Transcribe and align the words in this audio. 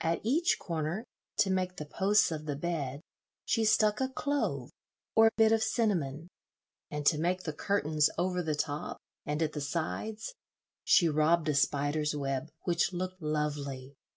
At 0.00 0.20
each 0.22 0.58
corner, 0.60 1.02
to 1.38 1.50
make 1.50 1.78
the 1.78 1.84
posts 1.84 2.30
of 2.30 2.46
the 2.46 2.54
bed, 2.54 3.00
she 3.44 3.64
stuck 3.64 4.00
a 4.00 4.08
clove 4.08 4.70
or 5.16 5.32
bit 5.36 5.50
of 5.50 5.64
cinnamon, 5.64 6.28
and 6.92 7.04
to 7.06 7.18
make 7.18 7.42
the 7.42 7.52
curtains 7.52 8.08
over 8.16 8.40
the 8.40 8.54
top 8.54 8.98
and 9.26 9.42
at 9.42 9.54
the 9.54 9.60
sides 9.60 10.32
she 10.84 11.08
robbed 11.08 11.48
a 11.48 11.56
spider's 11.56 12.14
web, 12.14 12.50
which 12.66 12.92
looked 12.92 13.20
lovely. 13.20 13.96